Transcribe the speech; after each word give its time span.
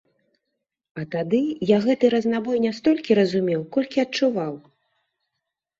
А 1.01 1.03
тады 1.15 1.41
я 1.75 1.79
гэты 1.85 2.05
разнабой 2.15 2.57
не 2.67 2.73
столькі 2.79 3.11
разумеў, 3.21 3.61
колькі 3.79 3.97
адчуваў. 4.07 4.53